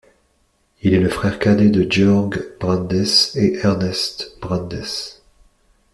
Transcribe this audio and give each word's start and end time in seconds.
Il 0.81 0.95
est 0.95 0.99
le 0.99 1.09
frère 1.09 1.37
cadet 1.37 1.69
de 1.69 1.85
Georg 1.87 2.57
Brandes 2.59 3.05
et 3.35 3.59
Ernst 3.61 4.35
Brandes. 4.41 4.83